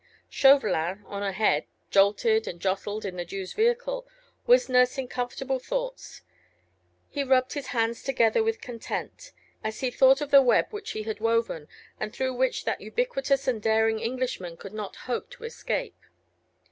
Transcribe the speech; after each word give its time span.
Chauvelin, 0.31 1.03
on 1.05 1.21
ahead, 1.21 1.67
jolted 1.91 2.47
and 2.47 2.59
jostled 2.59 3.05
in 3.05 3.17
the 3.17 3.23
Jew's 3.23 3.53
vehicle, 3.53 4.07
was 4.47 4.67
nursing 4.67 5.07
comfortable 5.07 5.59
thoughts. 5.59 6.23
He 7.07 7.23
rubbed 7.23 7.53
his 7.53 7.67
hands 7.67 8.01
together, 8.01 8.41
with 8.41 8.61
content, 8.61 9.31
as 9.63 9.81
he 9.81 9.91
thought 9.91 10.19
of 10.19 10.31
the 10.31 10.41
web 10.41 10.69
which 10.71 10.93
he 10.93 11.03
had 11.03 11.19
woven, 11.19 11.67
and 11.99 12.11
through 12.11 12.33
which 12.33 12.65
that 12.65 12.81
ubiquitous 12.81 13.47
and 13.47 13.61
daring 13.61 13.99
Englishman 13.99 14.57
could 14.57 14.73
not 14.73 14.95
hope 15.05 15.29
to 15.29 15.43
escape. 15.43 15.99